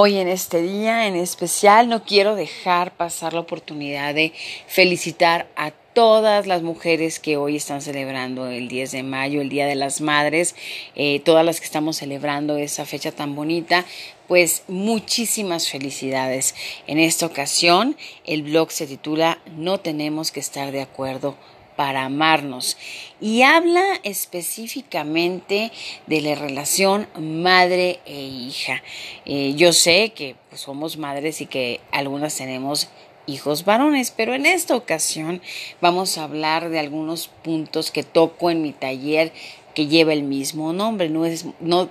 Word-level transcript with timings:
Hoy 0.00 0.18
en 0.18 0.28
este 0.28 0.62
día 0.62 1.08
en 1.08 1.16
especial 1.16 1.88
no 1.88 2.04
quiero 2.04 2.36
dejar 2.36 2.96
pasar 2.96 3.32
la 3.32 3.40
oportunidad 3.40 4.14
de 4.14 4.32
felicitar 4.68 5.48
a 5.56 5.72
todas 5.72 6.46
las 6.46 6.62
mujeres 6.62 7.18
que 7.18 7.36
hoy 7.36 7.56
están 7.56 7.82
celebrando 7.82 8.46
el 8.46 8.68
10 8.68 8.92
de 8.92 9.02
mayo, 9.02 9.40
el 9.40 9.48
Día 9.48 9.66
de 9.66 9.74
las 9.74 10.00
Madres, 10.00 10.54
eh, 10.94 11.18
todas 11.24 11.44
las 11.44 11.58
que 11.58 11.66
estamos 11.66 11.96
celebrando 11.96 12.58
esa 12.58 12.86
fecha 12.86 13.10
tan 13.10 13.34
bonita, 13.34 13.84
pues 14.28 14.62
muchísimas 14.68 15.68
felicidades. 15.68 16.54
En 16.86 17.00
esta 17.00 17.26
ocasión 17.26 17.96
el 18.24 18.44
blog 18.44 18.70
se 18.70 18.86
titula 18.86 19.40
No 19.56 19.80
tenemos 19.80 20.30
que 20.30 20.38
estar 20.38 20.70
de 20.70 20.82
acuerdo 20.82 21.34
para 21.78 22.06
amarnos 22.06 22.76
y 23.20 23.42
habla 23.42 23.84
específicamente 24.02 25.70
de 26.08 26.20
la 26.20 26.34
relación 26.34 27.06
madre 27.16 28.00
e 28.04 28.20
hija. 28.20 28.82
Eh, 29.24 29.54
yo 29.54 29.72
sé 29.72 30.10
que 30.10 30.34
pues, 30.48 30.60
somos 30.60 30.96
madres 30.96 31.40
y 31.40 31.46
que 31.46 31.80
algunas 31.92 32.34
tenemos 32.34 32.88
hijos 33.28 33.64
varones, 33.64 34.10
pero 34.10 34.34
en 34.34 34.44
esta 34.44 34.74
ocasión 34.74 35.40
vamos 35.80 36.18
a 36.18 36.24
hablar 36.24 36.68
de 36.68 36.80
algunos 36.80 37.28
puntos 37.28 37.92
que 37.92 38.02
toco 38.02 38.50
en 38.50 38.60
mi 38.60 38.72
taller 38.72 39.30
que 39.72 39.86
lleva 39.86 40.12
el 40.12 40.24
mismo 40.24 40.72
nombre. 40.72 41.08
No, 41.08 41.26
es, 41.26 41.46
no, 41.60 41.90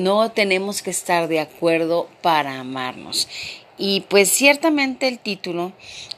no 0.00 0.32
tenemos 0.32 0.82
que 0.82 0.90
estar 0.90 1.28
de 1.28 1.38
acuerdo 1.38 2.08
para 2.20 2.58
amarnos. 2.58 3.28
Y 3.76 4.02
pues 4.02 4.28
ciertamente 4.30 5.08
el 5.08 5.18
título 5.18 5.72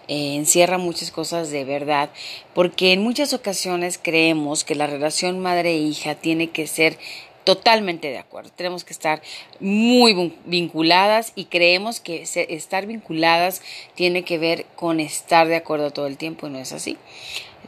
eh, 0.09 0.37
encierra 0.37 0.78
muchas 0.78 1.10
cosas 1.10 1.51
de 1.51 1.65
verdad, 1.65 2.10
porque 2.55 2.92
en 2.92 3.02
muchas 3.02 3.32
ocasiones 3.32 3.98
creemos 4.01 4.65
que 4.65 4.74
la 4.74 4.87
relación 4.87 5.41
madre-hija 5.41 6.15
tiene 6.16 6.51
que 6.51 6.66
ser 6.66 6.98
totalmente 7.46 8.09
de 8.09 8.19
acuerdo. 8.19 8.51
Tenemos 8.51 8.84
que 8.84 8.92
estar 8.92 9.23
muy 9.60 10.32
vinculadas 10.45 11.32
y 11.37 11.45
creemos 11.45 12.01
que 12.01 12.23
estar 12.23 12.87
vinculadas 12.87 13.63
tiene 13.95 14.24
que 14.24 14.37
ver 14.37 14.66
con 14.74 14.98
estar 14.98 15.46
de 15.46 15.54
acuerdo 15.54 15.93
todo 15.93 16.09
el 16.09 16.16
tiempo 16.18 16.48
y 16.48 16.51
no 16.51 16.59
es 16.59 16.73
así. 16.73 16.98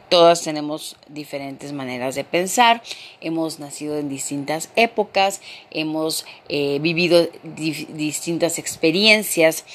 Todas 0.09 0.41
tenemos 0.41 0.95
diferentes 1.07 1.71
maneras 1.71 2.15
de 2.15 2.23
pensar, 2.23 2.81
hemos 3.21 3.59
nacido 3.59 3.99
en 3.99 4.09
distintas 4.09 4.71
épocas, 4.75 5.39
hemos 5.69 6.25
eh, 6.47 6.79
vivido 6.81 7.29
distintas 7.43 8.57
experiencias, 8.57 9.65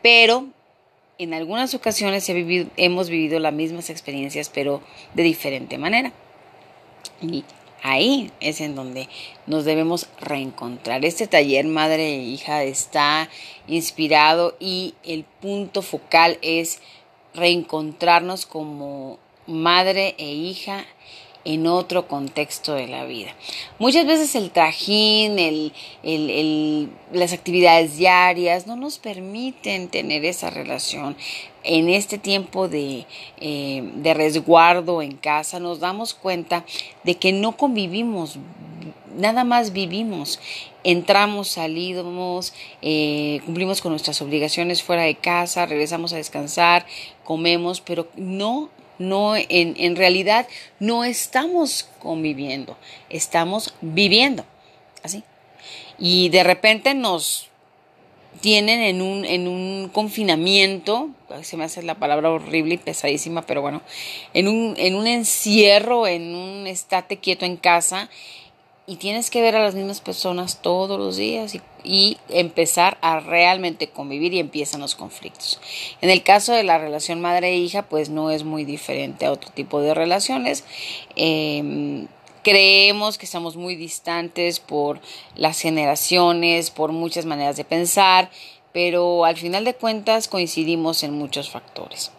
pero 0.00 0.46
en 1.18 1.34
algunas 1.34 1.74
ocasiones 1.74 2.26
hemos 2.28 3.08
vivido 3.10 3.38
las 3.38 3.52
mismas 3.52 3.90
experiencias, 3.90 4.48
pero 4.48 4.80
de 5.12 5.22
diferente 5.22 5.76
manera. 5.76 6.12
Y 7.20 7.44
ahí 7.82 8.32
es 8.40 8.62
en 8.62 8.74
donde 8.74 9.08
nos 9.46 9.66
debemos 9.66 10.08
reencontrar. 10.18 11.04
Este 11.04 11.26
taller 11.26 11.66
madre 11.66 12.14
e 12.14 12.22
hija 12.22 12.64
está 12.64 13.28
inspirado 13.68 14.56
y 14.58 14.94
el 15.04 15.24
punto 15.24 15.82
focal 15.82 16.38
es 16.40 16.80
reencontrarnos 17.34 18.46
como 18.46 19.18
madre 19.46 20.14
e 20.18 20.32
hija 20.32 20.84
en 21.44 21.66
otro 21.66 22.08
contexto 22.08 22.74
de 22.74 22.88
la 22.88 23.04
vida. 23.04 23.34
Muchas 23.78 24.06
veces 24.06 24.34
el 24.34 24.50
trajín, 24.50 25.38
el, 25.38 26.90
las 27.12 27.32
actividades 27.32 27.96
diarias 27.96 28.66
no 28.66 28.76
nos 28.76 28.98
permiten 28.98 29.88
tener 29.88 30.24
esa 30.24 30.50
relación. 30.50 31.16
En 31.62 31.88
este 31.88 32.18
tiempo 32.18 32.68
de, 32.68 33.06
eh, 33.40 33.82
de 33.96 34.14
resguardo 34.14 35.02
en 35.02 35.16
casa 35.16 35.60
nos 35.60 35.80
damos 35.80 36.14
cuenta 36.14 36.64
de 37.04 37.16
que 37.16 37.32
no 37.32 37.56
convivimos, 37.56 38.38
nada 39.16 39.44
más 39.44 39.72
vivimos. 39.72 40.40
Entramos, 40.82 41.48
salimos, 41.48 42.52
eh, 42.82 43.40
cumplimos 43.46 43.80
con 43.80 43.92
nuestras 43.92 44.20
obligaciones 44.20 44.82
fuera 44.82 45.02
de 45.02 45.14
casa, 45.14 45.64
regresamos 45.66 46.12
a 46.12 46.16
descansar, 46.16 46.86
comemos, 47.24 47.80
pero 47.80 48.08
no 48.16 48.68
no, 48.98 49.36
en, 49.36 49.74
en 49.76 49.96
realidad 49.96 50.46
no 50.78 51.04
estamos 51.04 51.88
conviviendo, 52.00 52.76
estamos 53.10 53.74
viviendo, 53.80 54.44
así. 55.02 55.24
Y 55.98 56.28
de 56.30 56.42
repente 56.42 56.94
nos 56.94 57.48
tienen 58.40 58.80
en 58.80 59.00
un, 59.00 59.24
en 59.24 59.48
un 59.48 59.88
confinamiento, 59.92 61.10
se 61.42 61.56
me 61.56 61.64
hace 61.64 61.82
la 61.82 61.94
palabra 61.94 62.30
horrible 62.30 62.74
y 62.74 62.78
pesadísima, 62.78 63.42
pero 63.42 63.62
bueno, 63.62 63.80
en 64.34 64.48
un, 64.48 64.74
en 64.76 64.96
un 64.96 65.06
encierro, 65.06 66.06
en 66.06 66.34
un 66.34 66.66
estate 66.66 67.18
quieto 67.18 67.44
en 67.44 67.56
casa 67.56 68.10
y 68.86 68.96
tienes 68.96 69.30
que 69.30 69.40
ver 69.40 69.56
a 69.56 69.62
las 69.62 69.74
mismas 69.74 70.00
personas 70.00 70.58
todos 70.60 70.98
los 70.98 71.16
días 71.16 71.54
y, 71.54 72.18
empezar 72.30 72.96
a 73.02 73.20
realmente 73.20 73.88
convivir 73.88 74.32
y 74.32 74.38
empiezan 74.38 74.80
los 74.80 74.94
conflictos. 74.94 75.60
En 76.00 76.08
el 76.08 76.22
caso 76.22 76.52
de 76.52 76.64
la 76.64 76.78
relación 76.78 77.20
madre 77.20 77.54
e 77.54 77.82
pues 77.82 78.08
no 78.08 78.30
es 78.30 78.42
muy 78.42 78.64
diferente 78.64 79.26
a 79.26 79.32
otro 79.32 79.50
tipo 79.50 79.80
de 79.82 79.92
relaciones. 79.92 80.64
Em, 81.14 82.08
creemos 82.42 83.18
que 83.18 83.26
estamos 83.26 83.56
muy 83.56 83.76
distantes 83.76 84.60
por 84.60 85.00
las 85.36 85.60
generaciones, 85.60 86.70
por 86.70 86.92
muchas 86.92 87.26
maneras 87.26 87.56
de 87.56 87.64
pensar, 87.64 88.30
pero 88.72 89.26
al 89.26 89.36
final 89.36 89.64
de 89.64 89.74
cuentas 89.74 90.26
coincidimos 90.28 91.02
en 91.02 91.12
muchos 91.12 91.50
factores. 91.50 92.12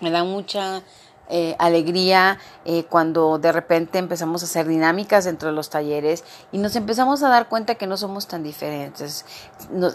Me 0.00 0.10
da 0.10 0.24
mucha 0.24 0.82
eh, 1.28 1.56
alegría 1.58 2.38
eh, 2.66 2.84
cuando 2.84 3.38
de 3.38 3.50
repente 3.50 3.98
empezamos 3.98 4.42
a 4.42 4.44
hacer 4.44 4.66
dinámicas 4.66 5.24
dentro 5.24 5.48
de 5.48 5.54
los 5.54 5.70
talleres 5.70 6.22
y 6.52 6.58
nos 6.58 6.76
empezamos 6.76 7.22
a 7.22 7.30
dar 7.30 7.48
cuenta 7.48 7.76
que 7.76 7.86
no 7.86 7.96
somos 7.96 8.26
tan 8.26 8.42
diferentes. 8.42 9.24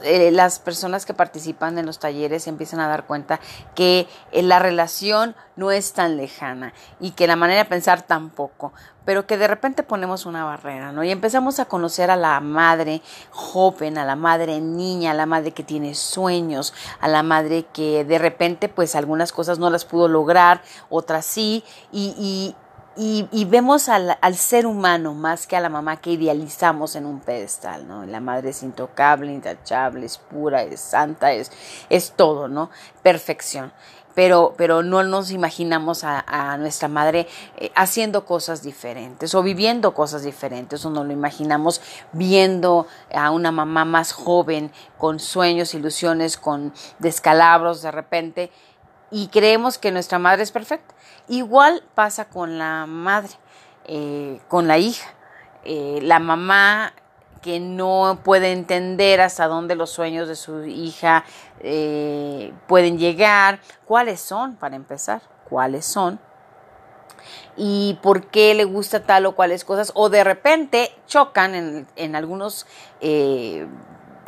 Eh, 0.04 0.32
las 0.32 0.60
personas 0.60 1.06
que 1.06 1.14
participan 1.14 1.78
en 1.78 1.86
los 1.86 2.00
talleres 2.00 2.48
empiezan 2.48 2.80
a 2.80 2.88
dar 2.88 3.06
cuenta 3.06 3.40
que 3.76 4.08
la 4.32 4.58
relación 4.58 5.36
no 5.56 5.72
es 5.72 5.94
tan 5.94 6.18
lejana 6.18 6.74
y 7.00 7.12
que 7.12 7.28
la 7.28 7.36
manera 7.36 7.64
de 7.64 7.70
pensar 7.70 8.02
tampoco, 8.02 8.74
pero 9.10 9.26
que 9.26 9.40
de 9.40 9.48
repente 9.48 9.82
ponemos 9.82 10.28
una 10.28 10.46
barrera, 10.46 10.92
¿no? 10.92 11.04
Y 11.04 11.10
empezamos 11.10 11.60
a 11.60 11.66
conocer 11.66 12.12
a 12.12 12.16
la 12.16 12.40
madre 12.42 13.02
joven, 13.32 13.98
a 13.98 14.06
la 14.06 14.16
madre 14.16 14.62
niña, 14.62 15.10
a 15.10 15.14
la 15.16 15.26
madre 15.26 15.50
que 15.52 15.64
tiene 15.64 15.96
sueños, 15.96 16.76
a 17.02 17.08
la 17.08 17.24
madre 17.24 17.66
que 17.74 18.06
de 18.06 18.20
repente 18.20 18.70
pues 18.70 18.94
algunas 18.94 19.32
cosas 19.32 19.58
no 19.58 19.72
las 19.72 19.84
pudo 19.84 20.08
lograr, 20.08 20.62
otras 20.92 21.26
sí, 21.26 21.64
y, 21.92 22.54
y, 22.96 23.28
y, 23.32 23.46
vemos 23.46 23.90
al, 23.90 24.16
al, 24.22 24.36
ser 24.36 24.68
humano 24.68 25.16
más 25.16 25.48
que 25.48 25.56
a 25.56 25.60
la 25.60 25.70
mamá 25.70 25.98
que 25.98 26.12
idealizamos 26.12 26.96
en 26.96 27.08
un 27.08 27.20
pedestal, 27.20 27.88
¿no? 27.88 28.06
La 28.06 28.20
madre 28.20 28.50
es 28.50 28.62
intocable, 28.62 29.34
intachable, 29.34 30.06
es 30.06 30.20
pura, 30.20 30.62
es 30.62 30.82
santa, 30.82 31.32
es, 31.32 31.52
es 31.90 32.12
todo, 32.12 32.48
¿no? 32.48 32.70
Perfección 33.02 33.74
pero, 34.16 34.54
pero 34.58 34.84
no 34.84 35.04
nos 35.04 35.32
imaginamos 35.32 36.04
a, 36.04 36.58
nuestra 36.58 36.88
madre 36.88 37.28
eh, 37.58 37.72
haciendo 37.76 38.26
cosas 38.26 38.62
diferentes 38.64 39.34
o 39.36 39.44
viviendo 39.44 39.94
cosas 39.94 40.24
diferentes 40.24 40.84
o 40.86 40.90
no 40.90 41.04
lo 41.04 41.14
imaginamos 41.14 41.82
viendo 42.12 42.88
a 43.14 43.32
una 43.32 43.52
mamá 43.52 43.86
más 43.86 44.12
joven 44.12 44.72
con 44.98 45.20
sueños, 45.20 45.74
ilusiones, 45.74 46.38
con 46.38 46.74
descalabros 47.00 47.82
de 47.82 47.92
repente 47.92 48.52
y 49.12 49.28
creemos 49.28 49.78
que 49.78 49.92
nuestra 49.92 50.20
madre 50.20 50.44
es 50.44 50.52
perfecta. 50.52 50.94
Igual 51.28 51.84
pasa 51.96 52.26
con 52.26 52.58
la 52.58 52.86
madre, 52.86 53.34
eh, 53.86 54.40
con 54.48 54.68
la 54.68 54.78
hija. 54.78 55.14
Eh, 55.66 56.00
la 56.02 56.20
mamá 56.20 56.94
que 57.42 57.60
no 57.60 58.20
puede 58.24 58.52
entender 58.52 59.22
hasta 59.22 59.48
dónde 59.48 59.76
los 59.76 59.90
sueños 59.90 60.28
de 60.28 60.36
su 60.36 60.66
hija 60.66 61.24
eh, 61.62 62.54
pueden 62.68 62.98
llegar, 62.98 63.60
cuáles 63.86 64.20
son, 64.20 64.56
para 64.56 64.76
empezar, 64.76 65.22
cuáles 65.50 65.86
son 65.86 66.20
y 67.58 68.00
por 68.02 68.28
qué 68.28 68.54
le 68.54 68.64
gusta 68.64 69.02
tal 69.02 69.26
o 69.26 69.36
cuáles 69.36 69.66
cosas, 69.66 69.92
o 69.94 70.10
de 70.10 70.24
repente 70.24 70.92
chocan 71.08 71.56
en, 71.56 71.88
en 71.98 72.16
algunos 72.16 72.66
eh, 73.02 73.68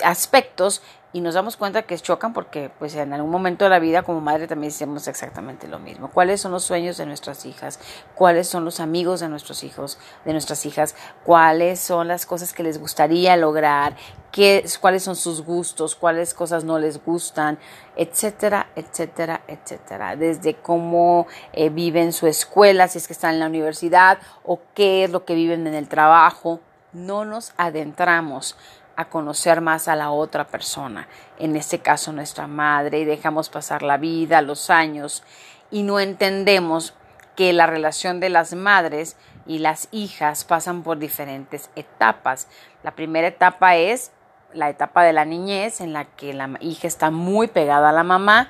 aspectos 0.04 0.82
y 1.14 1.20
nos 1.20 1.34
damos 1.34 1.58
cuenta 1.58 1.84
que 1.84 1.98
chocan 1.98 2.32
porque 2.32 2.72
pues 2.80 2.96
en 2.96 3.12
algún 3.12 3.32
momento 3.32 3.66
de 3.66 3.70
la 3.70 3.80
vida 3.80 4.04
como 4.04 4.22
madre 4.22 4.48
también 4.48 4.72
hacemos 4.72 5.08
exactamente 5.08 5.68
lo 5.68 5.78
mismo. 5.78 6.10
¿Cuáles 6.10 6.40
son 6.40 6.54
los 6.54 6.64
sueños 6.64 6.98
de 6.98 7.06
nuestras 7.06 7.46
hijas? 7.46 7.80
¿Cuáles 8.16 8.48
son 8.48 8.64
los 8.64 8.80
amigos 8.80 9.20
de 9.20 9.28
nuestros 9.28 9.64
hijos, 9.64 9.98
de 10.24 10.32
nuestras 10.32 10.66
hijas? 10.66 10.96
¿Cuáles 11.26 11.80
son 11.82 12.08
las 12.08 12.26
cosas 12.26 12.54
que 12.54 12.64
les 12.64 12.80
gustaría 12.80 13.36
lograr? 13.36 13.98
¿Qué, 14.32 14.66
¿Cuáles 14.80 15.04
son 15.04 15.18
sus 15.18 15.44
gustos? 15.44 15.96
¿Cuáles 15.96 16.34
cosas 16.34 16.64
no 16.64 16.80
les 16.80 17.04
gustan? 17.04 17.60
Etcétera, 17.98 18.70
etcétera, 18.78 19.42
etcétera. 19.48 20.16
Desde 20.16 20.54
cómo 20.54 21.28
eh, 21.52 21.70
viven 21.70 22.14
su 22.14 22.28
escuela, 22.28 22.88
si 22.88 23.00
es 23.00 23.08
que 23.08 23.14
están 23.14 23.34
en 23.34 23.42
la 23.42 23.48
universidad, 23.48 24.20
o 24.46 24.62
qué 24.74 25.04
es 25.04 25.10
lo 25.10 25.26
que 25.26 25.36
viven 25.36 25.68
en 25.68 25.74
el 25.74 25.90
trabajo. 25.90 26.62
No 26.94 27.26
nos 27.26 27.54
adentramos 27.58 28.56
a 28.96 29.06
conocer 29.06 29.62
más 29.62 29.88
a 29.88 29.96
la 29.96 30.12
otra 30.12 30.48
persona, 30.48 31.08
en 31.40 31.56
este 31.56 31.80
caso 31.80 32.12
nuestra 32.12 32.48
madre, 32.48 33.00
y 33.00 33.06
dejamos 33.06 33.50
pasar 33.50 33.84
la 33.84 33.98
vida, 33.98 34.42
los 34.42 34.70
años, 34.70 35.24
y 35.70 35.84
no 35.84 36.00
entendemos 36.00 36.94
que 37.36 37.54
la 37.54 37.66
relación 37.66 38.20
de 38.20 38.30
las 38.30 38.54
madres 38.54 39.16
y 39.46 39.60
las 39.60 39.88
hijas 39.92 40.44
pasan 40.44 40.84
por 40.84 41.00
diferentes 41.00 41.70
etapas. 41.76 42.48
La 42.84 42.92
primera 42.92 43.28
etapa 43.28 43.76
es 43.76 44.12
la 44.54 44.70
etapa 44.70 45.04
de 45.04 45.14
la 45.14 45.26
niñez 45.26 45.82
en 45.82 45.94
la 45.94 46.06
que 46.06 46.34
la 46.34 46.50
hija 46.60 46.88
está 46.88 47.10
muy 47.10 47.48
pegada 47.48 47.90
a 47.90 47.94
la 47.94 48.04
mamá 48.04 48.50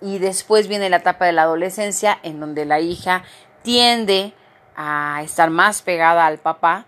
y 0.00 0.18
después 0.18 0.68
viene 0.68 0.90
la 0.90 0.98
etapa 0.98 1.26
de 1.26 1.32
la 1.32 1.42
adolescencia 1.42 2.18
en 2.22 2.40
donde 2.40 2.64
la 2.64 2.80
hija 2.80 3.24
tiende 3.62 4.32
a 4.76 5.20
estar 5.22 5.50
más 5.50 5.82
pegada 5.82 6.26
al 6.26 6.38
papá 6.38 6.86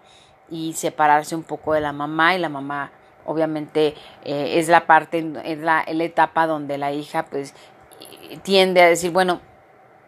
y 0.52 0.74
separarse 0.74 1.34
un 1.34 1.42
poco 1.42 1.72
de 1.72 1.80
la 1.80 1.92
mamá 1.92 2.34
y 2.34 2.38
la 2.38 2.50
mamá 2.50 2.92
obviamente 3.24 3.94
eh, 4.24 4.58
es 4.58 4.68
la 4.68 4.86
parte, 4.86 5.32
es 5.44 5.58
la, 5.58 5.82
etapa 5.86 6.46
donde 6.46 6.76
la 6.76 6.92
hija 6.92 7.24
pues 7.24 7.54
tiende 8.42 8.82
a 8.82 8.88
decir, 8.88 9.10
bueno, 9.10 9.40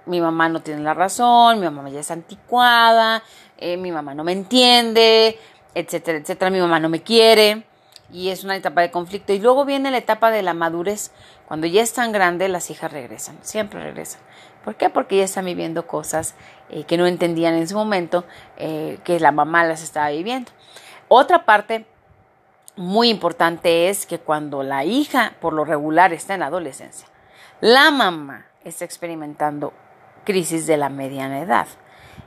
mi 0.06 0.20
mamá 0.20 0.48
no 0.50 0.60
tiene 0.60 0.82
la 0.82 0.92
razón, 0.92 1.60
mi 1.60 1.64
mamá 1.64 1.88
ya 1.88 2.00
es 2.00 2.10
anticuada, 2.10 3.22
eh, 3.56 3.78
mi 3.78 3.90
mamá 3.90 4.14
no 4.14 4.22
me 4.22 4.32
entiende, 4.32 5.38
etcétera, 5.74 6.18
etcétera, 6.18 6.50
mi 6.50 6.60
mamá 6.60 6.78
no 6.78 6.90
me 6.90 7.02
quiere 7.02 7.64
y 8.12 8.28
es 8.28 8.44
una 8.44 8.56
etapa 8.56 8.82
de 8.82 8.90
conflicto. 8.90 9.32
Y 9.32 9.38
luego 9.38 9.64
viene 9.64 9.90
la 9.90 9.98
etapa 9.98 10.30
de 10.30 10.42
la 10.42 10.54
madurez, 10.54 11.10
cuando 11.48 11.66
ya 11.66 11.82
están 11.82 12.12
grandes 12.12 12.50
las 12.50 12.70
hijas 12.70 12.92
regresan, 12.92 13.38
siempre 13.42 13.82
regresan. 13.82 14.20
¿Por 14.64 14.76
qué? 14.76 14.88
Porque 14.88 15.18
ya 15.18 15.24
están 15.24 15.44
viviendo 15.44 15.86
cosas 15.86 16.34
eh, 16.70 16.84
que 16.84 16.96
no 16.96 17.06
entendían 17.06 17.54
en 17.54 17.68
su 17.68 17.76
momento, 17.76 18.24
eh, 18.56 18.98
que 19.04 19.20
la 19.20 19.30
mamá 19.30 19.64
las 19.64 19.82
estaba 19.82 20.08
viviendo. 20.08 20.50
Otra 21.08 21.44
parte 21.44 21.86
muy 22.76 23.10
importante 23.10 23.88
es 23.88 24.06
que 24.06 24.18
cuando 24.18 24.62
la 24.62 24.84
hija, 24.84 25.34
por 25.40 25.52
lo 25.52 25.64
regular, 25.64 26.12
está 26.12 26.34
en 26.34 26.42
adolescencia, 26.42 27.06
la 27.60 27.90
mamá 27.90 28.46
está 28.64 28.84
experimentando 28.84 29.72
crisis 30.24 30.66
de 30.66 30.76
la 30.76 30.88
mediana 30.88 31.40
edad. 31.40 31.68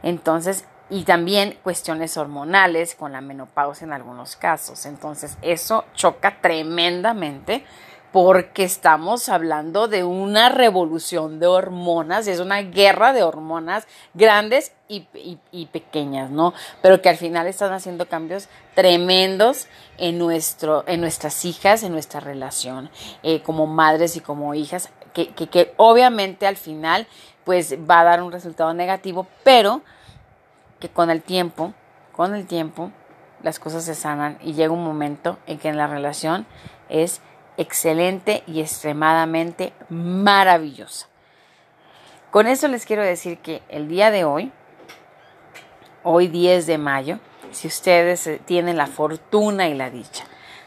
Entonces, 0.04 0.66
y 0.90 1.04
también 1.04 1.58
cuestiones 1.64 2.16
hormonales 2.16 2.96
con 2.96 3.12
la 3.12 3.22
menopausia 3.22 3.86
en 3.86 3.94
algunos 3.94 4.36
casos. 4.36 4.86
Entonces, 4.86 5.38
eso 5.42 5.86
choca 5.94 6.40
tremendamente 6.40 7.66
porque 8.12 8.64
estamos 8.64 9.30
hablando 9.30 9.88
de 9.88 10.04
una 10.04 10.50
revolución 10.50 11.40
de 11.40 11.48
hormonas, 11.48 12.28
es 12.28 12.40
una 12.40 12.62
guerra 12.62 13.14
de 13.14 13.24
hormonas 13.24 13.88
grandes 14.14 14.72
y, 14.88 15.02
pequeñas, 15.72 16.30
¿no? 16.32 16.54
Pero 16.82 17.02
que 17.02 17.10
al 17.10 17.18
final 17.18 17.48
están 17.48 17.74
haciendo 17.74 18.08
cambios 18.08 18.48
tremendos 18.74 19.68
en, 19.98 20.18
nuestro, 20.18 20.84
en 20.88 21.02
nuestras 21.02 21.44
hijas, 21.44 21.84
en 21.84 21.92
nuestra 21.92 22.20
relación, 22.20 22.90
eh, 23.24 23.42
como 23.42 23.68
madres 23.68 24.16
y 24.16 24.22
como 24.22 24.54
hijas, 24.54 24.90
que, 25.14 25.30
que, 25.30 25.48
que 25.48 25.74
obviamente 25.78 26.48
al 26.48 26.58
final 26.58 27.08
pues 27.44 27.76
va 27.90 28.02
a 28.02 28.04
dar 28.04 28.24
un 28.24 28.32
resultado 28.32 28.74
negativo, 28.74 29.28
pero 29.44 29.82
que 30.80 30.90
con 30.90 31.10
el 31.10 31.22
tiempo, 31.22 31.74
con 32.14 32.36
el 32.36 32.46
tiempo, 32.46 32.92
las 33.44 33.60
cosas 33.60 33.84
se 33.84 33.96
sanan 33.96 34.38
y 34.42 34.54
llega 34.54 34.74
un 34.74 34.84
momento 34.84 35.38
en 35.48 35.60
que 35.60 35.70
en 35.70 35.78
la 35.78 35.88
relación 35.88 36.46
es 36.90 37.22
excelente 37.58 38.44
y 38.48 38.62
extremadamente 38.62 39.74
maravillosa. 39.90 41.08
Con 42.32 42.48
eso 42.48 42.68
les 42.68 42.86
quiero 42.86 43.04
decir 43.04 43.40
que 43.40 43.62
el 43.70 43.88
día 43.88 44.12
de 44.12 44.24
hoy, 44.24 44.52
hoy 46.04 46.28
10 46.28 46.68
de 46.68 46.78
mayo, 46.78 47.20
si 47.52 47.68
ustedes 47.68 48.28
eh, 48.28 48.42
tienen 48.46 48.78
la 48.78 48.88
fortuna 48.88 49.68
y 49.68 49.74
la 49.74 49.90
dicha 49.90 50.26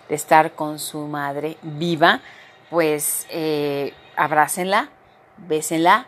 de 0.08 0.14
estar 0.14 0.52
con 0.52 0.78
su 0.78 1.06
madre 1.06 1.56
viva, 1.62 2.20
pues 2.70 3.26
eh, 3.30 3.94
abrácenla, 4.16 4.90
bésenla, 5.36 6.06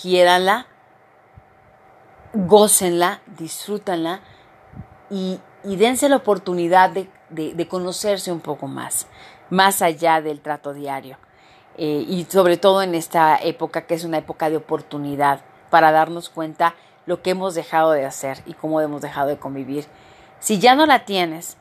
quiéranla, 0.00 0.66
gócenla, 2.32 3.22
disfrútanla 3.26 4.20
y, 5.10 5.40
dense 5.64 6.08
la 6.08 6.16
oportunidad 6.16 6.90
de, 6.90 7.08
conocerse 7.68 8.32
un 8.32 8.40
poco 8.40 8.66
más, 8.66 9.06
más 9.50 9.82
allá 9.82 10.20
del 10.20 10.40
trato 10.40 10.72
diario. 10.72 11.16
Eh, 11.76 12.04
y 12.06 12.26
sobre 12.28 12.56
todo 12.56 12.82
en 12.82 12.94
esta 12.94 13.36
época 13.36 13.82
que 13.82 13.94
es 13.94 14.04
una 14.04 14.18
época 14.18 14.50
de 14.50 14.56
oportunidad 14.56 15.40
para 15.70 15.92
darnos 15.92 16.28
cuenta 16.28 16.74
lo 17.06 17.22
que 17.22 17.30
hemos 17.30 17.54
dejado 17.54 17.92
de 17.92 18.04
hacer 18.04 18.42
y 18.46 18.54
cómo 18.54 18.80
hemos 18.80 19.00
dejado 19.00 19.28
de 19.28 19.38
convivir. 19.38 19.86
Si 20.40 20.58
ya 20.58 20.74
no 20.74 20.86
la 20.86 21.04
tienes, 21.04 21.56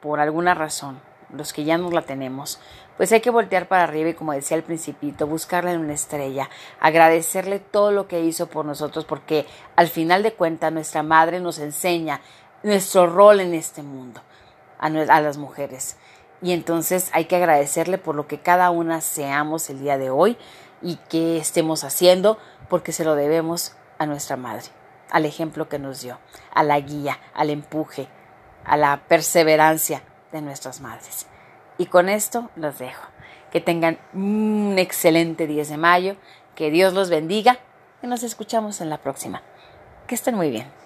por 0.00 0.20
alguna 0.20 0.54
razón, 0.54 1.00
los 1.32 1.52
que 1.52 1.64
ya 1.64 1.78
no 1.78 1.90
la 1.90 2.02
tenemos, 2.02 2.60
pues 2.96 3.10
hay 3.12 3.20
que 3.20 3.30
voltear 3.30 3.68
para 3.68 3.84
arriba 3.84 4.10
y 4.10 4.14
como 4.14 4.32
decía 4.32 4.56
el 4.56 4.62
principito, 4.62 5.26
buscarle 5.26 5.72
en 5.72 5.80
una 5.80 5.94
estrella, 5.94 6.50
agradecerle 6.80 7.58
todo 7.58 7.90
lo 7.90 8.06
que 8.06 8.20
hizo 8.20 8.48
por 8.48 8.64
nosotros, 8.64 9.04
porque 9.04 9.46
al 9.76 9.88
final 9.88 10.22
de 10.22 10.34
cuentas 10.34 10.72
nuestra 10.72 11.02
madre 11.02 11.40
nos 11.40 11.58
enseña 11.58 12.20
nuestro 12.62 13.06
rol 13.06 13.40
en 13.40 13.54
este 13.54 13.82
mundo, 13.82 14.20
a, 14.82 15.20
las 15.20 15.38
mujeres. 15.38 15.96
Y 16.42 16.52
entonces 16.52 17.10
hay 17.12 17.26
que 17.26 17.36
agradecerle 17.36 17.98
por 17.98 18.14
lo 18.14 18.26
que 18.26 18.40
cada 18.40 18.70
una 18.70 19.00
seamos 19.00 19.70
el 19.70 19.80
día 19.80 19.96
de 19.96 20.10
hoy 20.10 20.36
y 20.82 20.96
que 21.08 21.38
estemos 21.38 21.84
haciendo, 21.84 22.38
porque 22.68 22.92
se 22.92 23.04
lo 23.04 23.14
debemos 23.14 23.74
a 23.98 24.06
nuestra 24.06 24.36
madre, 24.36 24.66
al 25.10 25.24
ejemplo 25.24 25.68
que 25.68 25.78
nos 25.78 26.02
dio, 26.02 26.18
a 26.52 26.64
la 26.64 26.80
guía, 26.80 27.20
al 27.32 27.50
empuje, 27.50 28.08
a 28.64 28.76
la 28.76 29.02
perseverancia 29.06 30.02
de 30.32 30.42
nuestras 30.42 30.80
madres. 30.80 31.26
Y 31.78 31.86
con 31.86 32.08
esto 32.08 32.50
los 32.56 32.78
dejo. 32.78 33.06
Que 33.52 33.60
tengan 33.60 33.98
un 34.12 34.76
excelente 34.78 35.46
10 35.46 35.68
de 35.68 35.76
mayo, 35.76 36.16
que 36.56 36.70
Dios 36.70 36.92
los 36.94 37.10
bendiga 37.10 37.58
y 38.02 38.06
nos 38.08 38.24
escuchamos 38.24 38.80
en 38.80 38.90
la 38.90 38.98
próxima. 38.98 39.42
Que 40.08 40.16
estén 40.16 40.34
muy 40.34 40.50
bien. 40.50 40.81